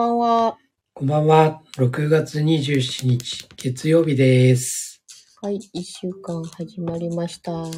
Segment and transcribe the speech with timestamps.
[0.00, 0.58] こんばんは。
[0.94, 1.62] こんばんは。
[1.76, 5.02] 6月27日、月曜日です。
[5.42, 7.52] はい、一週間始まりました。
[7.52, 7.70] う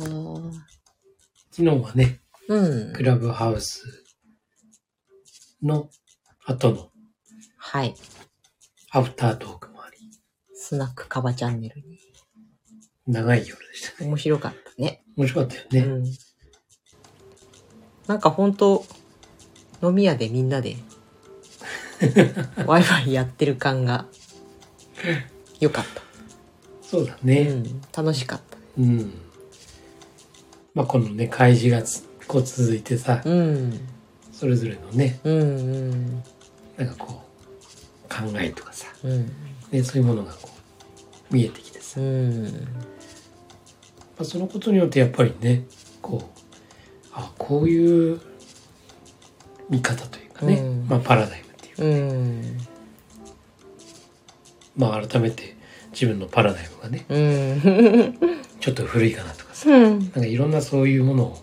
[1.51, 3.03] 昨日はね、んク。
[3.03, 4.05] ラブハウス
[5.65, 5.91] の
[6.47, 6.91] 後の
[7.57, 7.93] はい。
[8.93, 9.97] アフタートークもあり、
[10.55, 11.99] スナックカバチャンネルに。
[13.09, 14.09] 長い夜でしたね。
[14.09, 15.03] 面白かったね。
[15.17, 15.81] 面白かったよね。
[15.81, 16.05] うん。
[18.07, 18.85] なんか本当
[19.83, 20.77] 飲み屋でみんなで、
[22.67, 24.07] ワイワイやってる感が、
[25.61, 26.01] よかった。
[26.01, 26.05] う
[26.83, 27.45] そうだね。
[27.45, 27.81] ん。
[27.97, 28.57] 楽しかった。
[28.79, 29.13] うん。
[30.75, 33.81] まあこのね、開示がつこう続いてさ、うん。
[34.33, 35.45] それぞれのね、うんう
[35.95, 36.23] ん。
[36.77, 39.33] なんかこう、考えとかさ、うん。
[39.71, 40.51] ね、そういうものがこ
[41.31, 42.47] う、見えてきてさ、うまん。
[44.21, 45.65] あ、そのことによってやっぱりね、
[46.01, 46.41] こう、
[47.13, 48.21] あ、こういう
[49.69, 51.42] 見方というかね、うんまあパラダイ
[51.73, 52.59] いうかうん。
[54.77, 55.57] まあ改めて
[55.93, 58.19] 自分のパラダイムがねうん。
[58.61, 59.99] ちょっと古いかなとかさうん。
[59.99, 61.39] なんかいろんなそういうものを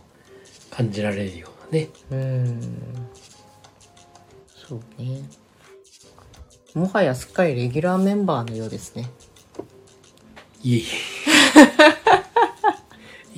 [0.72, 2.62] 感じられるようなねうん。
[4.48, 5.22] そうね。
[6.76, 9.10] もはやすっかりレギュラーメンバーのようですね。
[10.62, 10.86] いえいえ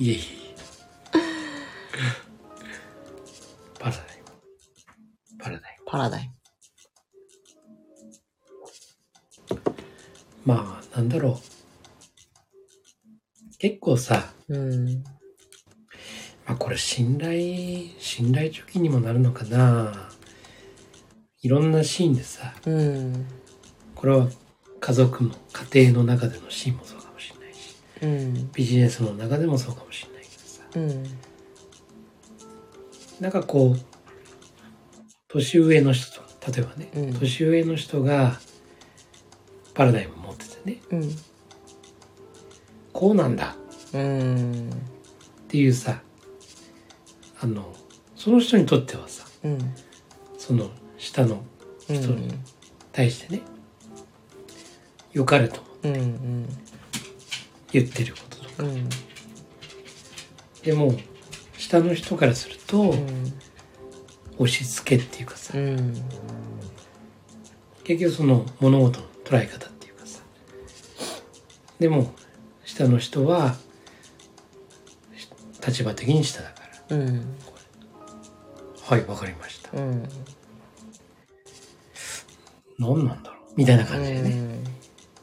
[0.04, 0.42] いえいえ
[3.78, 4.24] パラダイム
[5.38, 6.34] パラダイパラダイム
[10.44, 11.36] まあなんだろう
[13.58, 14.56] 結構さム。
[14.56, 15.04] うん。
[16.44, 20.10] まあこれ信頼信頼貯金にもなるのかな
[21.42, 23.26] いろんなシーンでさうん。
[23.94, 24.28] これは
[24.80, 25.30] 家族の
[25.72, 28.50] 家庭の中でのシーンもそうかもしれないしうん。
[28.52, 31.04] ビジネスの中でもそうかもしれないけどさうん。
[33.20, 33.80] なんかこう
[35.28, 38.40] 年上の人と例えばね、うん年上の人が
[39.74, 40.16] パラダイム
[40.64, 41.16] ねうん。
[42.92, 43.56] こうなんだ
[43.92, 44.70] うん。
[44.70, 44.72] っ
[45.48, 46.00] ていうさ
[47.40, 47.74] あの
[48.16, 49.74] その人にとってはさうん。
[50.38, 51.42] その下の
[51.88, 51.96] うん。
[51.96, 52.34] 人に
[52.92, 53.42] 対してね
[55.12, 56.48] 良かれともうん。
[57.72, 58.88] 言ってることとかうん。
[60.62, 60.94] でも
[61.58, 63.32] 下の人からすると、うん。
[64.38, 65.94] 押し付けっていうかさ、うん。
[67.84, 69.70] 結局その物事の捉え方っ
[71.82, 72.12] でも
[72.64, 73.56] 下の人は
[75.16, 75.28] し
[75.66, 77.24] 立場的に下だからうん。
[78.84, 80.08] はいわかりましたうん。
[82.78, 84.60] 何なんだろうみたいな感じでね、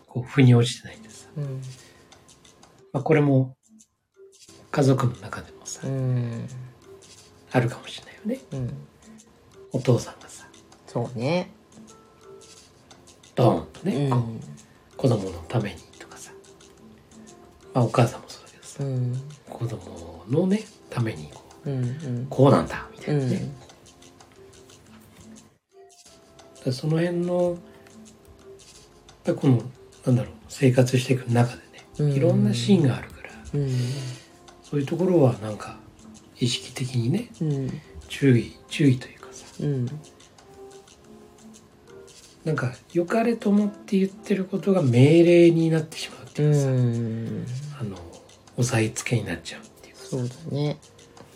[0.06, 1.62] こう腑に落ちてないんでさ、うん。
[2.92, 3.56] まあ、これも
[4.72, 6.46] 家族の中でもさ、うん。
[7.54, 8.74] あるかもしれないよねうん。
[9.72, 10.46] お父さんがさ
[10.88, 11.52] そうね。
[13.36, 15.89] ドーンとね、うんこう子供のために
[17.74, 19.22] まあお母さんもそうだけどさ、うん。
[19.50, 22.28] 子供のねためにこううん。
[22.30, 23.40] こうなんだみたういなね、ん。
[23.40, 23.46] だか
[26.66, 27.58] らその辺の
[29.36, 29.62] この
[30.06, 31.62] なんだろう生活していく中で
[32.00, 33.70] うんねいろんなシーンがあるから、うん。
[34.64, 35.78] そういうところはなんか
[36.40, 37.82] 意識的にねうん。
[38.08, 39.86] 注意注意というかさうん。
[42.46, 47.88] なんか良かれと思って言ってることが命令になってしまうってういうかさ、ん。
[47.88, 47.98] あの
[48.58, 50.78] 押さえつけになっちゃうっていうかそうだね。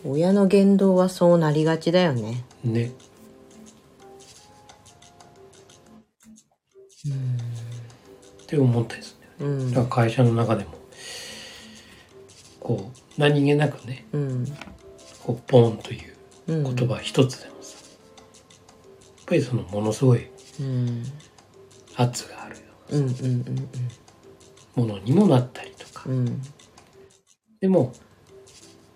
[0.06, 2.44] 親の言動はそうなりがちだよね。
[2.64, 2.92] ね
[8.44, 9.74] って思ったりするんだよねうん。
[9.74, 10.72] だから会社の中でも
[12.60, 14.46] こう何気なくねうん。
[15.24, 16.14] こうポンという
[16.48, 16.76] うん。
[16.76, 20.28] 言葉一つでもさ、やっぱりそのものすごい
[20.60, 21.04] うん。
[21.96, 22.62] 圧があるよ
[22.92, 24.03] うんうんうんうな
[24.76, 26.28] ものにもなったりとか、うん。
[26.28, 26.42] うん。
[27.60, 27.94] でも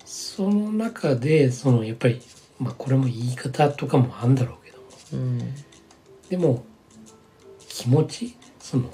[0.05, 2.21] その中でそのやっぱり
[2.59, 5.53] まあこれも言い方とかもあるんだろうけどもうん。
[6.29, 6.65] でも
[7.67, 8.91] 気持ちその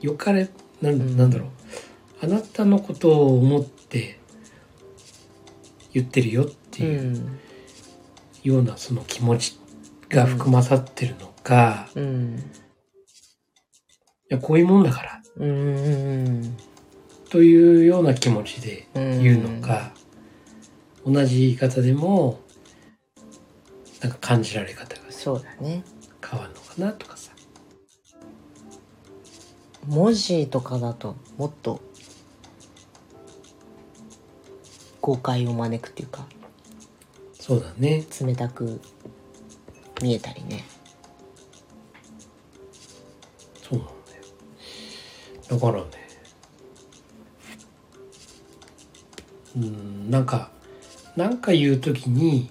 [0.00, 0.48] よかれ
[0.82, 1.48] ななんだろう
[2.22, 4.18] あなたのことを思って
[5.92, 6.86] 言ってるよってう。
[6.86, 7.38] いうん
[8.46, 9.58] ようなその気持ち
[10.08, 12.50] が含まさってるのか、いうん。
[14.28, 15.22] やこういうもんだから。
[17.28, 19.92] というような気持ちで言うのか、
[21.04, 22.40] 同じ言い方でも
[24.00, 25.84] なんか感じられ方がそうだね。
[26.28, 27.32] 変わるのかなとかさ。
[29.86, 31.80] 文字とかだともっと
[35.00, 36.26] 誤解を招くっていうか。
[37.34, 38.04] そうだね。
[38.20, 38.80] 冷たく
[40.02, 40.64] 見えたりね
[45.48, 45.86] だからね。
[49.56, 50.50] うんなんか
[51.16, 52.50] なんか言う時に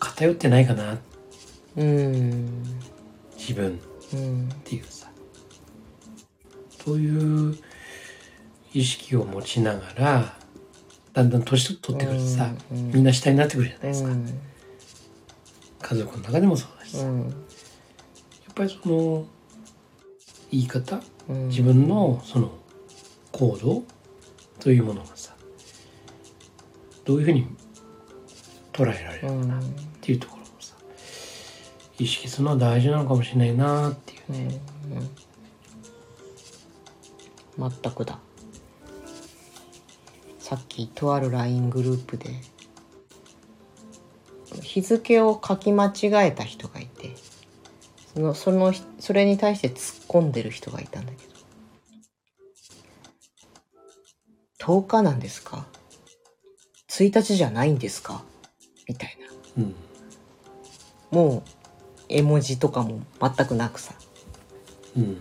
[0.00, 0.98] 偏ってないかな。
[1.76, 2.64] うん
[3.36, 3.78] 自分。
[3.78, 3.78] っ
[4.64, 5.08] ていうさ。
[6.84, 7.56] そういう
[8.72, 10.36] 意識を持ちながら
[11.12, 14.40] だんだん年取ってくるとさ、うんみんな下になってくるじゃないですか、うん。
[15.80, 17.14] 家族の中でもそうだしさ、やっ
[18.54, 19.26] ぱりその
[20.56, 21.00] 言い方？
[21.28, 21.48] うん。
[21.48, 22.50] 自分のその
[23.32, 23.82] 行動？
[24.60, 25.34] というものがさ
[27.04, 27.46] どういうふうに
[28.72, 29.60] 捉えられるうん。
[29.60, 29.62] っ
[30.00, 30.74] ていうところもさ
[31.98, 34.20] 意識するのは大事なのかもしれないなっていう。
[34.30, 34.60] うんね、
[37.58, 38.18] うん全くだ。
[40.38, 42.28] さっきとある LINE グループで
[44.60, 46.85] 日付を書き間違えた人がい
[48.20, 51.36] のそのそれに対して突っ込んでる人がいたんだけど。
[54.58, 55.66] 10日なんですか
[56.88, 58.22] ？1日じゃないんですか？
[58.88, 59.16] みたい
[59.56, 59.62] な。
[59.62, 59.74] うん。
[61.10, 61.42] もう
[62.08, 63.94] 絵文字とかも全くなくさ。
[64.96, 65.18] うん、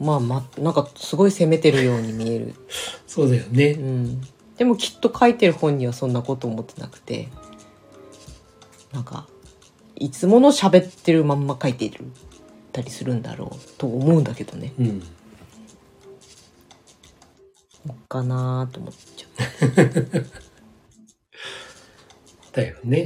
[0.00, 2.54] まあまなんかすごい責めてるように見える。
[3.06, 4.20] そうだよね、うん、
[4.56, 7.28] でもきっと書いてる本にはそんなこと思ってなくて。
[8.92, 9.28] なんか
[9.98, 12.04] いつもの喋ってるまんま書いてる
[12.72, 14.72] たりするんだろうと思うんだけどね。
[14.78, 15.02] うん、
[18.08, 19.28] かなと思っちゃ
[22.52, 23.04] だよね、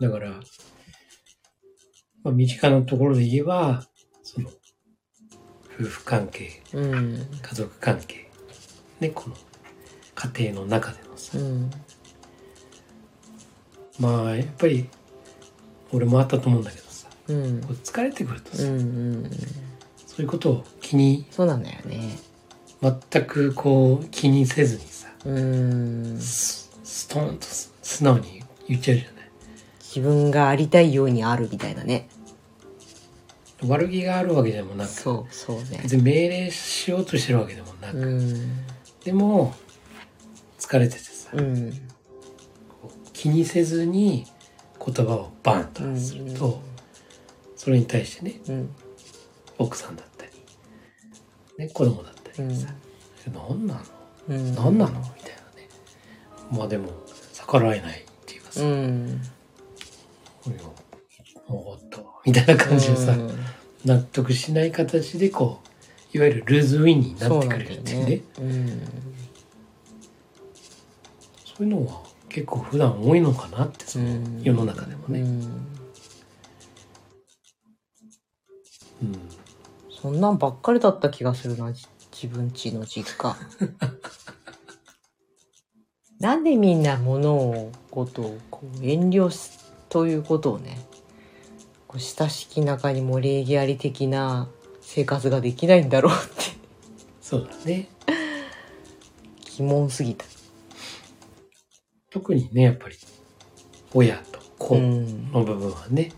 [0.00, 0.30] だから、
[2.22, 3.86] まあ、身近なところで言えば
[4.22, 4.48] その
[5.78, 7.28] 夫婦関係うん。
[7.42, 8.30] 家族関係。
[9.00, 9.36] ねこの
[10.14, 11.70] 家庭の中でのさうん
[14.00, 14.88] まあやっぱり
[15.92, 17.60] 俺もあったと思うんだけどさうん。
[17.84, 18.72] 疲れてくるとさ、うんう
[19.28, 19.30] ん
[20.06, 22.18] そういうことを気にそうなんだよね。
[22.82, 26.18] 全くこう気にせずにさうん。
[26.18, 29.14] スストーンとす素直に言っちゃうじゃない。
[29.80, 32.08] 自分がありたいようにあるみたいなね。
[33.66, 35.80] 悪気があるわけでもなくそうそうね。
[35.82, 38.50] 別に命令しようとしてるわけでもなく、うん。
[39.04, 39.54] でも
[40.58, 41.72] 疲れててさ、うん
[43.20, 44.24] 気にせずに
[44.82, 46.62] 言葉をバンと発すると、
[47.54, 48.70] それに対してねうん。
[49.58, 50.32] 奥さんだったり、
[51.58, 52.68] ね、子供だったりさ
[53.28, 53.80] 「え何なの？
[54.30, 54.54] うん。
[54.54, 55.68] 何なの?」みたいなね。
[56.50, 56.88] まあでも
[57.34, 59.20] 逆らえないっていうかさ「うん
[60.46, 63.38] いや分かったわ」みたいな感じでさ、うん。
[63.84, 65.60] 納得しない形でこ
[66.14, 68.22] ういわゆるルーズウィンになってくれるっていうね。
[71.44, 74.42] そういうのは結構普段多いのかなってそのうん。
[74.42, 75.66] 世の中でもね、うん。
[79.90, 83.36] そんなんばっかりだった気がするなじ自分家の実家。
[86.20, 89.58] なんでみんな物をことをこう遠慮し
[89.88, 90.78] ということをね
[91.88, 94.48] こう親しき中にも礼儀あり的な
[94.82, 96.44] 生活ができないんだろうって。
[97.20, 97.88] そうだね。
[99.56, 100.24] 疑問すぎた。
[102.10, 102.96] 特にねやっぱり
[103.94, 105.32] 親と子うん。
[105.32, 106.12] の部分はね、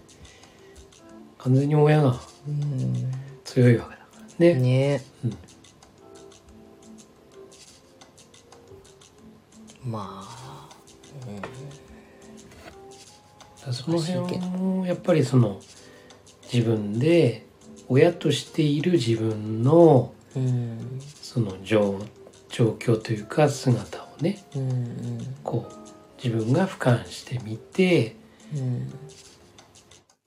[1.39, 3.13] 完全に親がうん。
[3.45, 4.07] 強いわけだか
[4.41, 4.55] らね。
[4.55, 5.01] ね。
[5.25, 5.37] うん。
[9.91, 10.69] まあ、
[11.37, 11.49] だか
[13.67, 15.61] らその辺もやっぱりその
[16.53, 17.47] 自分で
[17.89, 21.01] 親としている自分のうん。
[21.21, 22.01] その状
[22.49, 25.37] 状況というか姿をねうんうん。
[25.43, 25.82] こう
[26.23, 28.17] 自分が俯瞰してみて
[28.55, 28.93] うん。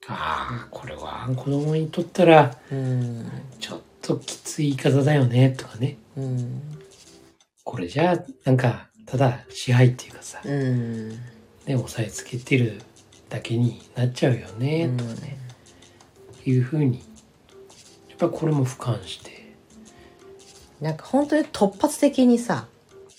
[0.07, 3.31] ああこれは子供にとったらうん。
[3.59, 5.97] ちょっときつい言い方だよねとかね。
[6.17, 6.61] うん。
[7.63, 11.09] これじゃあなんかただ支配っていうかさ、うん。
[11.09, 12.81] ね、押さえつけてる
[13.29, 15.37] だけになっちゃうよねとかね、
[16.45, 16.99] いうふうに
[18.09, 19.33] やっぱこれも俯瞰して。
[20.81, 22.67] なんか本当に突発的にさ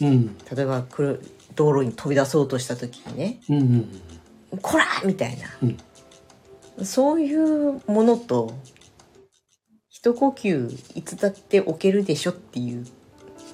[0.00, 0.36] うん。
[0.54, 4.00] 例えばくる道路に飛び出そうとした時にねうんうん
[4.62, 5.76] 「こら!」みたいな、うん。
[6.84, 8.52] そういうものと
[9.88, 12.86] 一呼吸いつだって置けるでしょっていう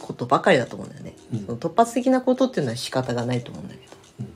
[0.01, 1.47] ことばかりだと思うんだよね、うん。
[1.47, 4.35] その突発的なことっていうのは仕方がないと思うんだけど、うん。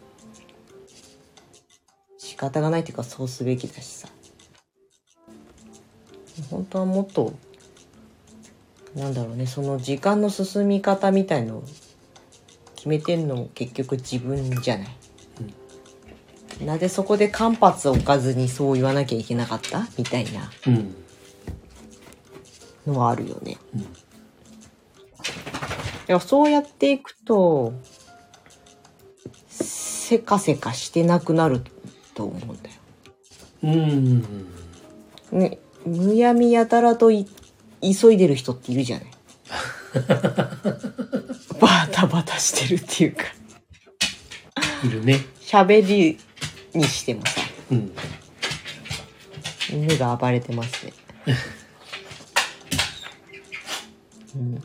[2.17, 4.09] 仕方がないっていうかそうすべきだしさ。
[6.51, 7.33] 本当はもっと
[8.95, 11.65] なんだろうねその時間の進み方みたいのを
[12.87, 19.89] 決めてんのも結局自分じゃない、なぜそこで間髪を置かずにそう言わなきゃいけなかった？
[19.99, 20.49] みたいな。
[20.69, 20.95] うん。
[22.87, 23.57] のはあるよね。
[23.75, 23.81] うん。
[23.81, 23.85] い
[26.07, 27.73] やそうやっていくと
[29.49, 31.63] せかせかしてなくなる
[32.15, 32.77] と思うんだよ。
[33.65, 34.23] うん。
[35.33, 37.27] ね、むやみやたらとい
[37.81, 39.07] 急いでる人っているじゃない
[41.61, 43.25] バタバタしてるっていうか。
[44.85, 45.21] いるね。
[45.41, 46.19] 喋り
[46.75, 47.93] にしてもさうん。
[49.71, 50.93] 犬が暴れてますね、
[54.37, 54.63] うん、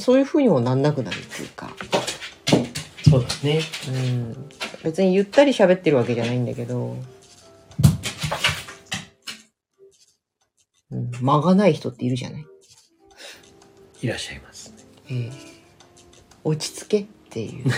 [0.00, 1.70] そういう風にもなんなくなるっていうか、
[3.08, 3.60] そうだね。
[3.88, 4.48] うん、
[4.84, 6.96] 別にゆったり喋ってるわけじゃないんだけど、
[10.92, 12.46] うん、間がない人っているじゃない
[14.00, 14.70] いらっしゃいます。
[14.70, 14.76] ね
[15.10, 15.32] ええ。
[16.44, 17.64] 落ち着けっていう。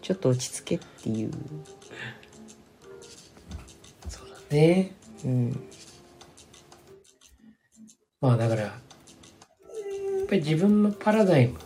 [0.00, 1.30] ちょっと落ち着けっていう、
[4.08, 4.92] そうだね。
[5.24, 5.68] うん、
[8.20, 8.68] まあだからや
[10.24, 11.58] っぱり自分のパラダイム。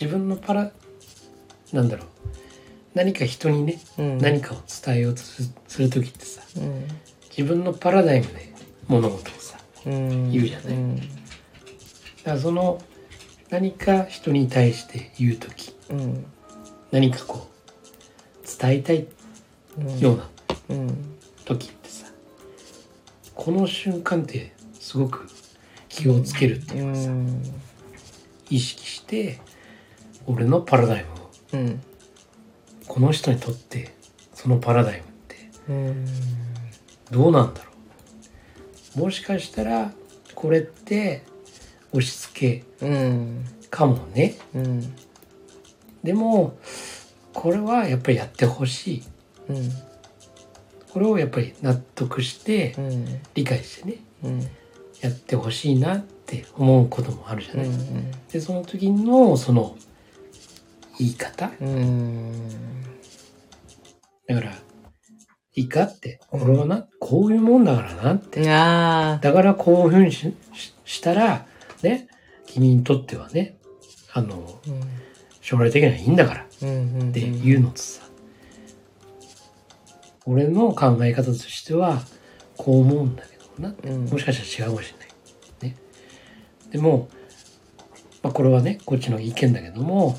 [0.00, 0.72] 自分のパラ
[1.72, 2.06] なんだろう。
[2.94, 4.18] 何か人にね、うん。
[4.18, 6.88] 何かを伝えようとすする時ってさうん。
[7.28, 8.52] 自分のパラダイムで
[8.88, 9.30] 物事。
[9.30, 9.34] を
[9.84, 10.74] 言うじゃない。
[10.74, 10.96] うん。
[10.96, 11.10] だか
[12.32, 12.80] らその
[13.50, 16.24] 何か人に対して言う時うん。
[16.90, 19.06] 何かこう伝えたい
[19.78, 19.98] うん。
[19.98, 20.28] ような
[20.70, 21.16] うん。
[21.44, 22.06] 時ってさ
[23.34, 25.26] この瞬間ってすごく
[25.88, 27.42] 気をつけるってういうかさ、ん。
[28.50, 29.40] 意識して
[30.26, 31.80] 俺のパラダイムをうん。
[32.86, 33.94] この人にとって
[34.34, 35.36] そのパラダイムって
[35.68, 36.06] うん。
[37.10, 37.69] どうなんだろう
[38.94, 39.92] もしかしたら
[40.34, 41.22] これって
[41.92, 44.36] 押し付けうんかもね。
[44.54, 44.94] うん。
[46.02, 46.58] でも
[47.32, 49.02] これはやっぱりやってほしい。
[49.48, 49.70] うん
[50.92, 53.20] これをやっぱり納得してうん。
[53.34, 54.40] 理解してねうん。
[55.00, 58.10] やってほしいなって思うこともあるじゃない、うん。
[58.32, 59.76] でその時のその
[60.98, 61.50] 言い方。
[61.60, 62.48] うん。
[64.26, 64.52] だから
[65.60, 68.42] いいかってこれはな、こういうもんだからなって。
[68.42, 71.44] だからこういうふうにしししたら
[71.82, 72.08] ね
[72.46, 73.56] 君にとってはね
[74.12, 74.58] あの
[75.40, 76.46] 将来的にはいいんだから。
[76.62, 77.10] うんうん。
[77.10, 78.02] っていうのとさ、
[80.26, 82.00] 俺の考え方としては
[82.56, 84.04] こう思うんだけどな、うん。
[84.06, 85.70] もしかしたら違うかもしれない。
[85.72, 85.76] ね、
[86.70, 87.08] でも、
[88.22, 90.18] まあ、これはねこっちの意見だけども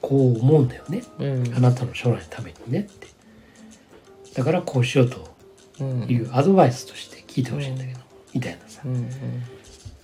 [0.00, 1.02] こう思うんだよね。
[1.18, 1.54] うん。
[1.54, 3.08] あなたの将来のためにねって
[4.36, 5.34] だからこうしようと
[5.80, 6.02] うん。
[6.08, 8.00] いうアドバイスとして聞いてほしいんだけど、
[8.34, 9.08] みたいなさうん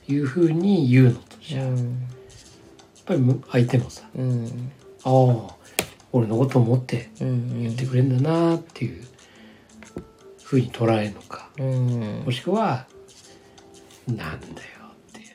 [0.09, 2.07] いうふうに言うのとじゃあやっうん
[3.07, 4.71] ぱりむ相手もさうん。
[5.05, 5.57] ああ
[6.13, 9.05] 俺のことを思ってうん言ってくれるんだなっていう
[10.43, 12.23] ふうに捉えるのかうん。
[12.25, 12.87] もしくは
[14.07, 15.27] なんだよっていう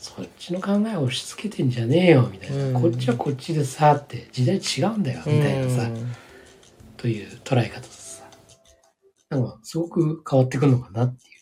[0.00, 2.74] そっちの考えを押し付けてんじゃねえよみたいな、うん。
[2.74, 6.14] こっちはこっちでさって時代違うんだよみたいなさ、うん。
[6.96, 7.82] という捉え方
[9.30, 11.38] なんかすごく変わってくるのかなっていう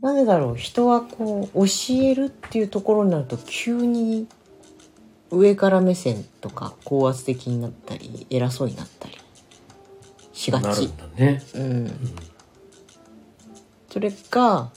[0.00, 4.26] なぜだろう人はこう教えるっていうところになると急に
[5.30, 9.18] 上から目線とか高圧的になったり偉そうになったり
[10.32, 11.42] しがちなるんだね。
[11.54, 11.90] うん、
[13.90, 14.70] それが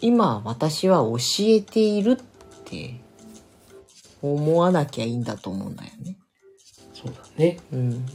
[0.00, 2.16] 今私は教えているっ
[2.64, 3.00] て
[4.22, 6.18] 思わなきゃいいんだと思うんだよね。
[6.92, 7.58] そうだね。
[7.72, 8.06] うん、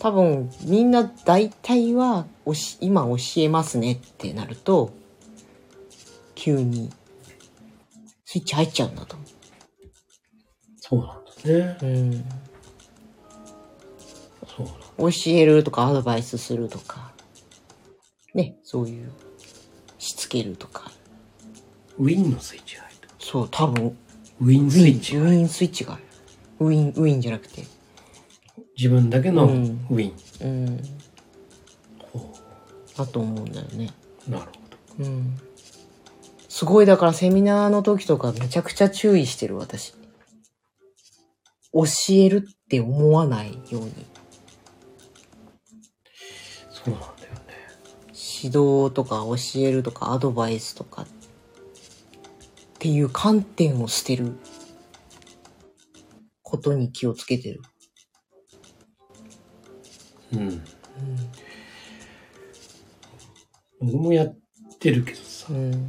[0.00, 4.90] 多分みんな大体はおし今教えますねってなると
[6.34, 6.90] 急に
[8.24, 9.24] スイッチ入っちゃうんだと思
[10.80, 11.78] そうなんだね。
[11.82, 11.86] う。
[11.86, 12.24] うん
[14.56, 14.72] そうだ。
[14.98, 17.12] 教えるとかアドバイスするとか
[18.34, 19.12] ねそういう
[19.98, 20.90] しつけるとか
[21.98, 23.08] ウィンのスイッチが入る。
[23.18, 23.96] そう多分
[24.40, 25.98] ウィンウスイッチウィンスイッチが
[26.58, 27.66] ウィンウィンじゃなくて
[28.80, 30.14] 自分だけのウうんィン。
[30.40, 30.82] うん
[31.98, 32.34] ほ
[32.96, 33.90] だと思うんだよね
[34.26, 34.50] うなるほ
[34.98, 35.04] ど。
[35.04, 35.38] うん
[36.48, 39.92] すごいだからセミナーの時とかめちゃくちゃ注意してる私
[41.72, 43.92] 教えるって思わないように
[46.70, 47.40] そうなんだよね。
[48.14, 51.06] 指導とか教えるとかアドバイスとかっ
[52.78, 54.38] ていう観点を捨てる
[56.42, 57.60] ことに気をつけてる。
[60.32, 60.62] うん。
[63.80, 64.38] 僕もやっ
[64.78, 65.88] てるけどさう、ん。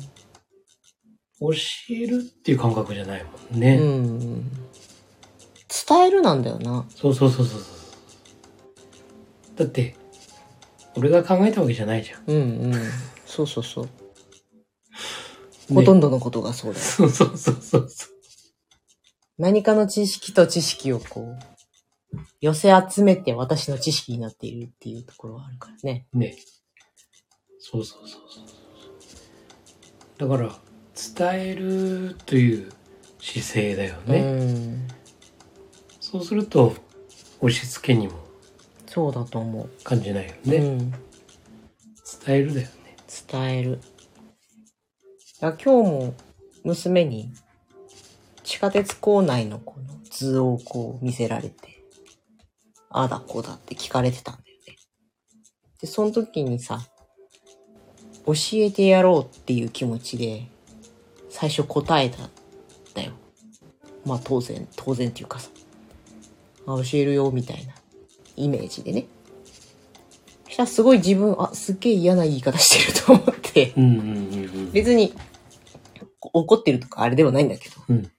[1.39, 1.51] 教
[1.89, 3.77] えるっていう感覚じゃないもんね。
[3.77, 4.51] うん。
[4.51, 6.85] 伝伝えるなんだよな。
[6.95, 7.65] そうそうそうそうそ
[9.57, 9.57] う。
[9.57, 9.95] だって、
[10.95, 12.23] 俺が考えたわけじゃないじゃん。
[12.27, 12.81] うんうん。
[13.25, 13.85] そうそうそう。
[13.85, 13.91] ね
[15.75, 16.85] ほとんどのことがそうだよ。
[16.85, 18.09] そうそうそうそうそう。
[19.37, 21.50] 何かの知識と知識をこう、
[22.39, 26.07] 寄せ集めて私の知識になっているっていうところはあるからね。
[26.13, 26.35] ね。
[27.59, 28.41] そうそうそうそ
[30.25, 30.29] う。
[30.29, 30.55] だから、
[30.93, 32.71] 伝えるという
[33.19, 34.19] 姿勢だよね。
[34.19, 34.87] うん。
[35.99, 36.73] そうすると、
[37.39, 38.13] 押し付けにも
[38.93, 39.69] そうだと思う。
[39.85, 40.57] 感じないよね。
[40.57, 40.91] うん。
[40.91, 40.99] 伝
[42.27, 42.97] えるだよね。
[43.31, 43.79] 伝える。
[45.39, 46.13] だから今日も
[46.65, 47.31] 娘に
[48.43, 51.70] 地下鉄構内のこの図をこう見せられて、
[52.91, 54.77] ああだこうだって聞かれてたんだよね。
[55.79, 56.81] で、その時にさ、
[58.25, 60.47] 教えてやろうっていう気持ちで
[61.29, 62.29] 最初答えたん
[62.93, 63.13] だよ。
[64.05, 65.49] まあ当然、当然っていうかさ、
[66.67, 67.73] あ教えるよみたいな
[68.35, 69.07] イメージでね。
[70.45, 74.71] そしたらすごい自分、あ、すっげえ嫌な言い方してると思って、うんうんうんうん。
[74.71, 75.13] 別に
[76.19, 78.11] 怒ってるとかあれではないんだけど、うん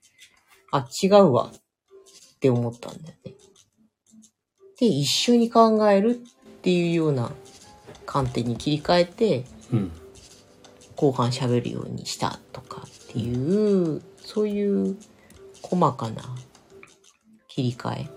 [0.71, 3.22] あ、違うわって思ったんだよね。
[4.83, 6.13] で、一緒に考えるっ
[6.61, 7.31] ていうような
[8.05, 9.91] 観点に切り替えて、うん。
[10.97, 14.97] 後半喋るようにしたとかっていう、そういう
[15.61, 16.23] 細かな
[17.47, 18.09] 切り替え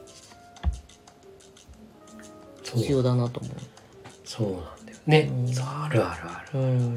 [2.64, 3.50] 必要だなと思
[4.24, 5.30] そうなんだよね。
[5.30, 6.58] うんあるあるある。
[6.58, 6.62] う。
[6.62, 6.96] うん。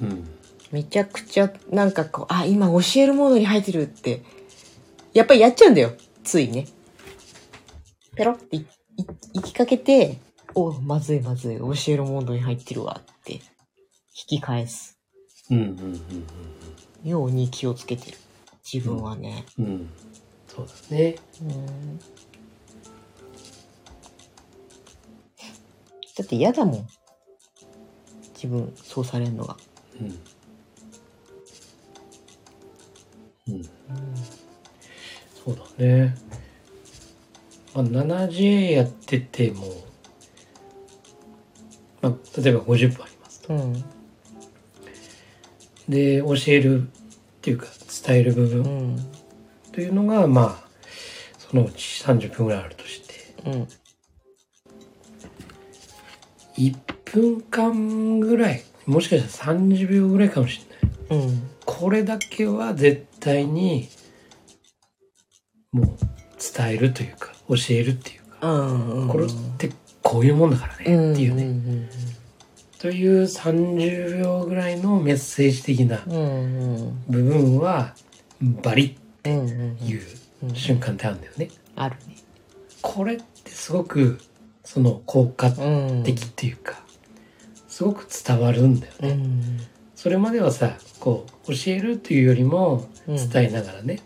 [0.00, 0.28] うん。
[0.72, 4.22] めちゃくちゃなんかこう、あ、今教えるモードに入ってるって、
[5.12, 5.92] やっぱりやっちゃうんだよ。
[6.24, 6.66] ついね。
[8.16, 8.58] ペロって
[9.34, 10.18] 行きかけて、
[10.54, 13.40] おまずいまずい、教えるモードに入ってるわって、引
[14.26, 14.98] き返す
[15.50, 15.66] うんうんう
[17.06, 18.18] んように気をつけてる。
[18.72, 19.46] 自分はね。
[19.58, 19.64] うん。
[19.64, 19.90] うん。
[20.46, 21.16] そうだね。
[21.40, 21.98] うん。
[21.98, 22.04] だ
[26.22, 26.86] って嫌だもん。
[28.34, 29.56] 自分、そうされるのが。
[29.98, 30.20] うん。
[33.54, 33.62] うん。
[35.42, 36.14] そうだね。
[37.74, 39.64] まあ、7J やってても、
[42.02, 43.54] まあ、例えば50分ありますと。
[43.54, 43.84] うん。
[45.88, 46.86] で、教えるっ
[47.40, 47.66] ていうか、
[48.06, 49.06] 伝える部う分ん。
[49.72, 50.68] というのが、まあ、
[51.38, 53.14] そのうち30分ぐらいあるとして、
[53.46, 53.68] うん。
[56.56, 60.60] 1分間ぐらい、もしかしたら30秒ぐらいかもし
[61.10, 61.26] れない。
[61.26, 61.50] うん。
[61.64, 63.88] これだけは絶対に、
[65.72, 65.86] もう
[66.56, 69.08] 伝えるというか、教えるっていうか、うん。
[69.08, 69.70] これって
[70.02, 71.44] こういうもんだからね、っていうね。
[71.44, 71.88] ね。
[72.78, 77.94] という30秒ぐらいのメッセージ的なうんうん部分は、
[78.40, 79.46] バリうんうん
[79.78, 81.50] ッいう瞬間ってあるんだよね。
[81.76, 82.16] あるね。
[82.80, 84.18] これってすごく、
[84.64, 85.50] その効果う
[86.00, 86.02] ん。
[86.04, 86.80] 的っていうか、
[87.68, 89.08] すごく伝わるんだよね。
[89.10, 89.60] うん。
[89.94, 94.00] それまではさ、こう、教えるっていうよりも、うん伝えながらね、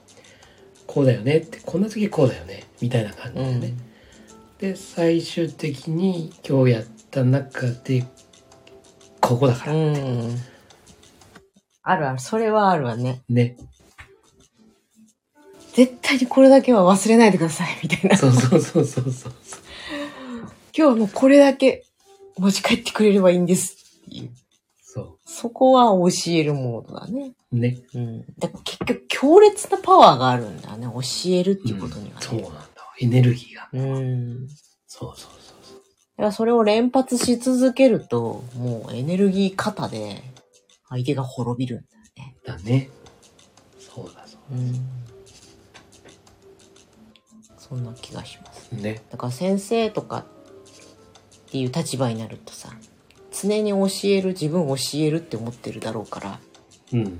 [0.95, 3.61] こうだよねって、こんな時こうだよね、みたいな感じうん。
[3.61, 3.75] でね。
[4.59, 8.07] で、最終的に今日やった中で、
[9.21, 10.39] ここだから、うん。
[11.83, 12.21] あるある。
[12.21, 13.23] それはあるわね。
[13.29, 13.57] ね。
[15.73, 18.17] 絶対にこれだけは忘れないでください、みたいな。
[18.17, 19.33] そうそうそうそうそう。
[20.73, 21.87] 今日はもうこれだけ
[22.37, 23.77] 持ち帰ってくれればいいんです
[24.07, 24.31] っていう。
[25.25, 27.33] そそこは教えるモードだね。
[27.53, 27.59] う。
[27.59, 27.83] ね。
[27.95, 28.25] うん。
[28.39, 30.87] だから結局強烈なパワーがあるんだね。
[30.87, 32.27] 教えるっていうことにはね。
[32.27, 32.65] そうなんだわ。
[33.01, 33.69] エネルギーが。
[33.73, 34.49] うん。
[34.87, 35.79] そうそうそうそう。
[36.17, 40.23] だからそれを連発し続けると、もうエネルギー型で
[40.89, 41.85] 相手が滅びるん
[42.17, 42.37] だよね。
[42.45, 42.91] だね。
[43.79, 44.75] そうだそうん。
[47.57, 48.69] そんな気がします。
[48.73, 48.77] う。
[48.77, 49.03] ね。
[49.11, 50.25] だから先生とかっ
[51.51, 52.71] ていう立場になるとさ、
[53.43, 56.41] 常に教える、自分を教えるって思ってるだろうから、
[56.93, 57.19] うん。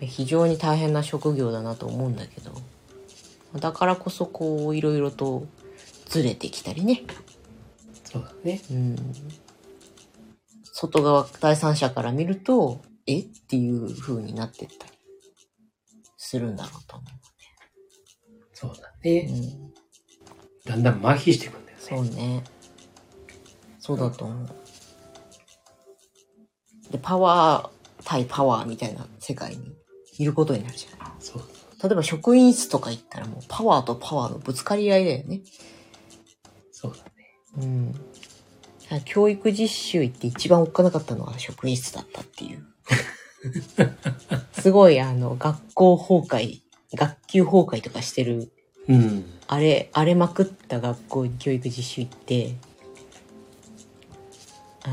[0.00, 2.52] 非常に大変な職業だなと思うんだけど、
[3.58, 5.46] だからこそこういろいろと
[6.06, 7.02] ずれてきたりね。
[8.04, 8.60] そうだね。
[8.70, 8.96] うん
[10.80, 13.18] 外側、第三者から見ると、え？
[13.20, 14.92] っていう風になってったり
[16.16, 17.04] するんだろうと思
[18.52, 19.04] そうだう。
[19.04, 19.28] ね。
[19.28, 21.82] うん、だんだん麻痺していくんだよね。
[21.82, 22.44] そうね。
[23.80, 24.48] そうだと思う。
[26.90, 29.72] で、パワー対パワーみたいな世界に
[30.18, 31.12] いることになるじゃない。
[31.20, 31.42] そう。
[31.82, 35.42] 例えば職員室とか行ったらもうパワーとパワーのぶつかり合いだよね。
[36.72, 37.12] そうだね。
[37.58, 37.94] うん。
[39.04, 42.64] 教育実習行って一番おっかなかったのは職員室だったっていう。
[44.52, 46.60] すごいあの、学校崩壊
[46.94, 48.50] 学級崩壊とかしてる、
[48.88, 49.24] うん。
[49.46, 52.54] あれ、荒れまくった学校に教育実習行って、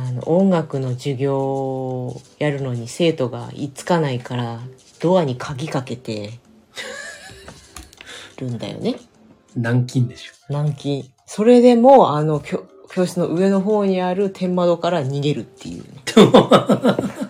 [0.08, 4.60] あの、音楽の授業をやるのに生徒が居つかないから、
[5.00, 6.40] ドアに鍵かけて
[8.38, 8.96] るんだよね。
[9.56, 10.34] 軟禁でしょ。
[10.54, 11.10] 軟禁。
[11.26, 15.88] それでも、あの、教教室の上の方にある天窓から逃げるっていうね。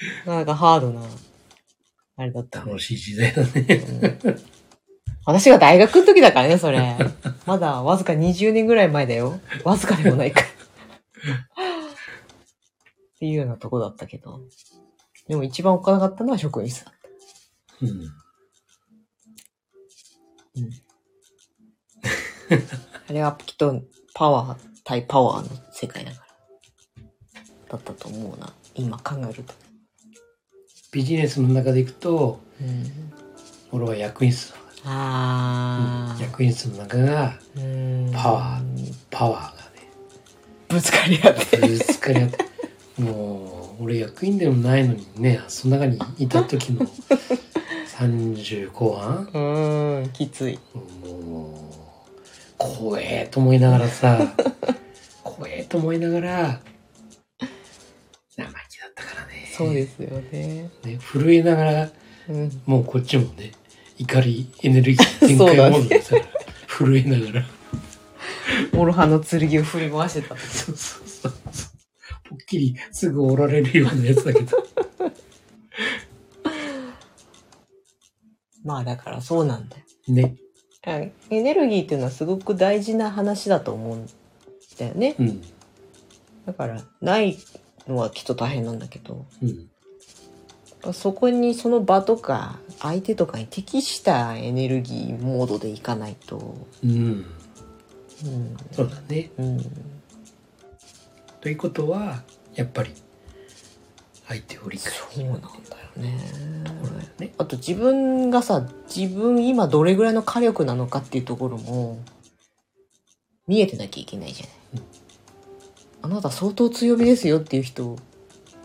[0.26, 1.02] なんかハードな、
[2.16, 2.66] あれだったね。
[2.72, 4.20] 楽しい時代だね。
[5.26, 6.96] 私が大学の時だからね、それ。
[7.46, 9.40] まだわずか20年ぐらい前だよ。
[9.64, 10.40] わずかでもないか。
[10.40, 10.44] っ
[13.18, 14.40] ていうようなとこだったけど。
[15.28, 16.94] でも一番おっかなかったのは職員室だっ
[17.82, 18.00] うん。
[18.00, 18.10] た。
[23.08, 23.82] あれはきっと
[24.14, 26.26] パワー対パワーの世界だから。
[27.68, 28.52] だったと思うな。
[28.74, 29.54] 今考えると。
[30.92, 33.12] ビジネスの中でいくと、うん、
[33.70, 36.22] 俺は役員室だあー。
[36.22, 39.70] 役員室の中がうんパワーパワーが
[40.68, 41.56] ぶつかり合って。
[41.58, 42.38] ねぶつかり合って
[43.02, 46.86] もう俺役員でもないのにねその中にいた時の
[47.98, 50.58] 30後半うん、きつい。
[51.02, 51.74] もう
[52.58, 54.34] 怖えと思いながらさ
[55.24, 56.60] 怖えと思いながら
[58.36, 60.70] 生意気だったからねそうですよね。
[60.84, 61.90] ね震えながら
[62.28, 62.62] うん。
[62.66, 63.52] もうこっちもね
[64.00, 66.16] 怒りエネルギー全開モードでさ、
[66.66, 67.46] 震えながら
[68.72, 70.36] 諸刃の剣を振り回してた。
[70.38, 71.72] そうそうそうそう
[72.30, 74.64] ぽっきりすぐ折られるようなやつだけど
[78.64, 79.82] まあだからそうなんだよ。
[80.08, 80.36] ね
[80.86, 84.06] エネルギーっていうのはすごく大事な話だと思うん
[84.78, 85.14] だよね。
[85.18, 85.42] うん
[86.46, 87.36] だから、ない
[87.86, 89.68] のはきっと大変なんだけど、うん
[90.94, 96.90] そこにその場とか相手とかに適したエネルギーモードでいかないと、うん。
[98.24, 99.30] うん、そうだね。
[99.38, 99.60] うん、
[101.40, 102.22] ということは
[102.54, 102.92] やっぱり
[104.28, 104.92] 相手を理解。
[104.92, 105.50] そうなんだよ
[105.96, 106.62] ね。
[106.64, 107.32] ところだよね。
[107.38, 111.98] あと自分がさ、自分今どれぐらいの火力なのかっていうところも
[113.46, 114.84] 見えてなきゃいけないじゃない。
[116.02, 117.96] あなた相当強火ですよっていう人、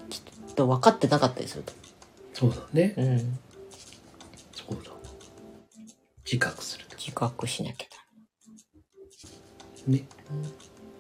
[0.10, 1.74] きっと分かってなかったりすると。
[2.34, 2.94] そうだね。
[2.98, 3.40] うん。
[6.26, 7.88] 自覚する自覚しなきゃ
[9.88, 10.08] ね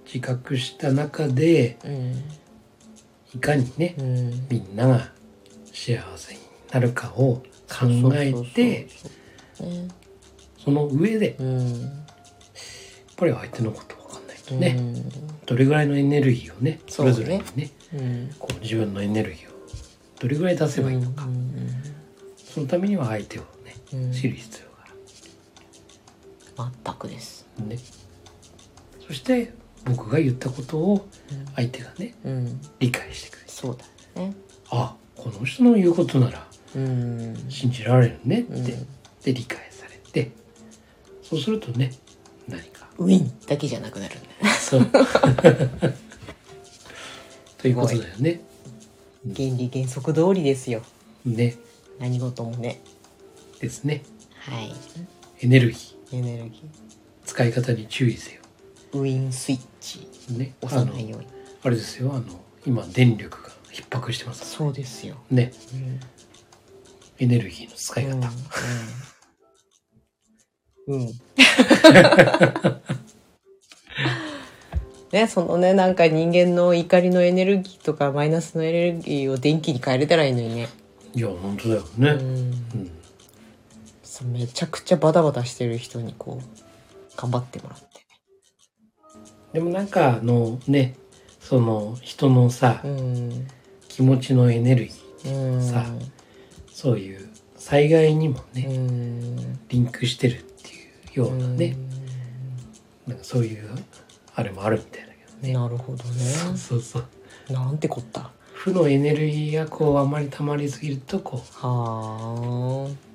[0.05, 1.89] 自覚した中でだ。
[1.89, 2.23] うん。
[3.33, 4.47] いかにねうん。
[4.49, 5.11] みんなが
[5.73, 6.39] 幸せに
[6.71, 8.87] なるかを考えて
[10.63, 12.05] その上でやっうん。
[13.17, 15.09] ぱり相手のこと分かんないとね、うん。
[15.45, 18.35] どれぐらいのエネルギーをねそれぞれにねうん。
[18.37, 19.55] こう自分のエネルギーを
[20.19, 21.27] どれぐらい出せばいいのか、
[22.37, 23.75] そのためには相手をね
[24.13, 24.74] 知る必要があ
[26.57, 27.45] 全くです。
[27.59, 27.77] るね
[29.07, 29.53] そして
[29.85, 31.07] 僕が言ったことを
[31.55, 32.59] 相手がねうん。
[32.79, 33.77] 理解してくれるそう
[34.15, 34.35] だよね。
[34.71, 37.45] あこの人の言うことならうん。
[37.49, 38.87] 信じられるねって、うん
[39.23, 40.31] で理解されて
[41.23, 41.91] そうするとね
[42.47, 44.49] 何かウィンだけじゃなくなるんだ。
[44.53, 44.85] そう
[47.57, 48.41] ということだよね
[49.23, 50.83] 原理原則通りですよ。
[51.25, 51.55] ね
[51.99, 52.81] 何事もね。
[53.59, 54.03] ですね
[54.41, 54.71] はい。
[55.41, 56.63] エネルギーエネルギ
[57.25, 58.99] 使い方に注意せよー。
[58.99, 61.27] ウィンスイッチね押さないように。
[61.63, 62.23] あれですよあの
[62.65, 65.15] 今電力が逼迫してますそうですよ。
[65.31, 65.99] ねうん。
[67.19, 68.11] エネルギーの使い方、
[70.87, 70.95] うん。
[70.95, 71.01] うん。
[71.01, 71.11] うん
[75.11, 80.67] ね、そのね、なんか人間の怒りのエネルギーとかマイナスのエネルギーを電気に変えれたらいいのにね。
[81.13, 82.19] いや本当だよね、うん。
[82.19, 82.33] う
[82.83, 82.91] ん
[84.15, 87.85] そうめちゃくちゃバタバタしてる人にこう、頑張ってもらって。
[89.51, 90.95] でもなんかあのね
[91.41, 93.47] その人のさ、うん。
[93.89, 95.61] 気持ちのエネルギーうん。
[95.61, 95.85] さ
[96.71, 99.59] そういう災害にもうね、ん。
[99.67, 101.75] リンクしてるっていうようなね、
[103.05, 103.69] なんかそういう
[104.33, 106.21] あれもあるみたいだけどね、なるほどね。
[106.55, 107.05] そうそう
[107.51, 108.31] なんてこった。
[108.53, 113.14] 負のエネルギーがこうあまり溜まりすぎるとこはあ。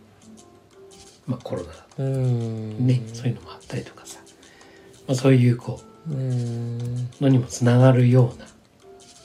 [1.26, 2.87] う、まあ、コロナうん。
[2.87, 4.20] ね、そういうのもあったりとかさ、
[5.06, 6.11] まあ、そういうこう
[7.22, 8.46] のにもつながるような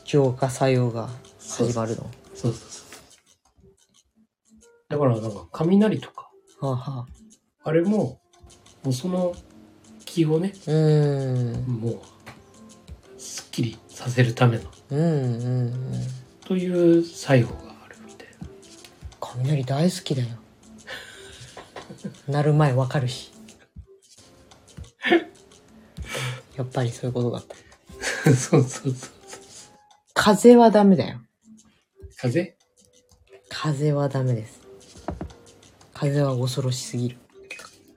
[0.04, 2.10] 浄化作用が始まるの？
[2.34, 2.86] そうそうそう
[4.90, 6.30] だからなんか雷とか
[6.60, 7.06] はあ、は
[7.64, 7.70] あ。
[7.70, 8.20] あれも
[8.84, 9.34] もうその
[10.04, 11.54] 気をねうん。
[11.68, 12.02] もう
[13.18, 15.74] すっきりさせるためのうんうんうん。
[16.46, 17.54] という作用が
[17.86, 18.48] あるみたいな
[19.20, 20.28] 雷大好きだよ
[22.28, 23.32] なる前わかるし
[26.56, 27.56] やっぱりそういうことだった。
[28.34, 28.94] そうそうそう。
[30.14, 31.20] 風はダメだよ。
[32.18, 32.56] 風？
[33.50, 34.62] 風はダメです。
[35.94, 37.18] 風は恐ろしすぎる。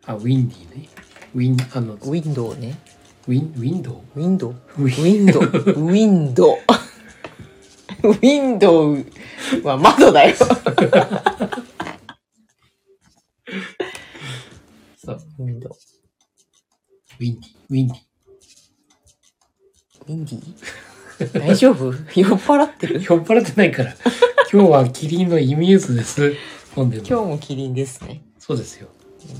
[0.06, 0.88] あ、ウィンディーね。
[1.34, 2.78] ウィン、あの、ウウィンドウね。
[3.28, 4.20] ィン、ウィンドウ？
[4.20, 4.54] ウィンドウ。
[4.78, 4.84] ウ。
[4.84, 5.42] ウィンドウ。
[5.44, 6.58] ウィンドウ。
[8.02, 9.04] ウィンドウ
[9.64, 10.34] は窓だよ
[15.04, 15.20] そう。
[15.40, 15.72] ウィンドウ
[17.18, 18.00] ウィンディー、ウィンディー。
[20.06, 21.92] ウィンディ大丈夫？
[22.14, 23.02] 酔っ払ってる？
[23.02, 23.94] 酔っ払ってないから。
[24.52, 26.36] 今日はキリンのイミューズです。
[26.74, 28.88] 今日もキリンですねそうですよ。
[29.26, 29.36] やっ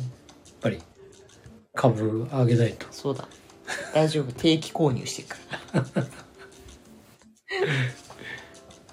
[0.61, 0.83] ぱり、
[1.73, 2.87] 株上げないと。
[2.91, 3.29] そうだ
[3.95, 5.37] 大丈夫定期購入してるか
[5.95, 6.07] ら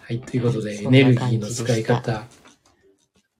[0.01, 2.27] はい、ということで、エネルギーの使い方。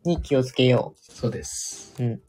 [0.04, 1.94] に気をつけよそうです。
[2.00, 2.22] ううん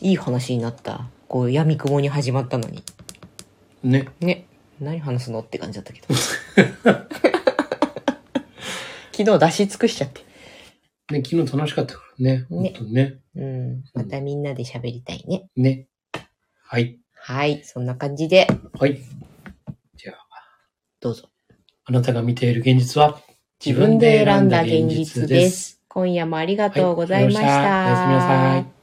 [0.00, 2.82] いい話になったこう闇雲に始まったのに。
[3.84, 4.08] ね。
[4.20, 4.46] ね。
[4.80, 6.06] 何話すのって感じだったけど。
[9.12, 10.22] 昨日出し尽くしちゃって。
[11.12, 12.46] ね、昨日楽しかったからね。
[12.48, 13.18] 本ね当にね。
[13.34, 13.84] うん。
[13.94, 15.48] またみんなで喋りたいね。
[15.56, 15.86] ね。
[16.62, 16.98] はい。
[17.14, 17.62] はい。
[17.64, 18.46] そんな感じで。
[18.78, 18.98] はい。
[19.96, 20.16] じゃあ、
[21.00, 21.28] どうぞ。
[21.84, 23.20] あなたが見ている現実は
[23.64, 25.80] 自分で選んだ現実です。
[25.88, 27.50] 今夜もありがとうございました、はい。
[27.50, 28.34] ありがとうございました。
[28.34, 28.77] おやすみなさい。